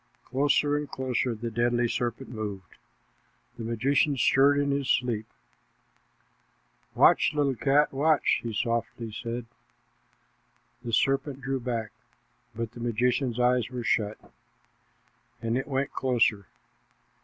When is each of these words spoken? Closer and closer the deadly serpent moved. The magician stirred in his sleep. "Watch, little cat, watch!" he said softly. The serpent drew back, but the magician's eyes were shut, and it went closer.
Closer 0.25 0.75
and 0.75 0.89
closer 0.89 1.35
the 1.35 1.51
deadly 1.51 1.87
serpent 1.87 2.29
moved. 2.29 2.75
The 3.59 3.63
magician 3.63 4.17
stirred 4.17 4.57
in 4.57 4.71
his 4.71 4.89
sleep. 4.89 5.27
"Watch, 6.95 7.33
little 7.35 7.53
cat, 7.53 7.93
watch!" 7.93 8.39
he 8.41 8.51
said 8.51 8.63
softly. 8.63 9.15
The 10.83 10.91
serpent 10.93 11.41
drew 11.41 11.59
back, 11.59 11.91
but 12.55 12.71
the 12.71 12.79
magician's 12.79 13.39
eyes 13.39 13.69
were 13.69 13.83
shut, 13.83 14.17
and 15.39 15.55
it 15.55 15.67
went 15.67 15.93
closer. 15.93 16.47